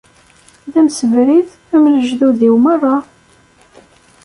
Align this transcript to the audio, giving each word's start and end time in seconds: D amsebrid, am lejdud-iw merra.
D 0.71 0.73
amsebrid, 0.79 1.47
am 1.75 1.83
lejdud-iw 1.93 2.55
merra. 2.63 2.95